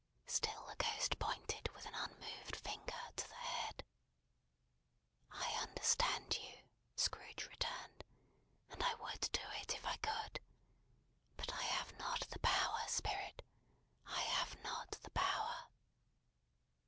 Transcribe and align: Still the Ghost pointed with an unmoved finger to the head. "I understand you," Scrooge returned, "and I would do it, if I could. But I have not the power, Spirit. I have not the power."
Still 0.25 0.65
the 0.65 0.75
Ghost 0.83 1.19
pointed 1.19 1.69
with 1.75 1.85
an 1.85 1.93
unmoved 1.93 2.55
finger 2.55 2.95
to 3.17 3.27
the 3.29 3.35
head. 3.35 3.83
"I 5.29 5.51
understand 5.61 6.39
you," 6.41 6.57
Scrooge 6.95 7.45
returned, 7.45 8.03
"and 8.71 8.81
I 8.81 8.95
would 8.95 9.29
do 9.31 9.43
it, 9.61 9.75
if 9.75 9.85
I 9.85 9.97
could. 9.97 10.39
But 11.37 11.53
I 11.53 11.61
have 11.61 11.95
not 11.99 12.21
the 12.31 12.39
power, 12.39 12.81
Spirit. 12.87 13.43
I 14.07 14.21
have 14.21 14.57
not 14.63 14.97
the 15.03 15.11
power." 15.11 15.67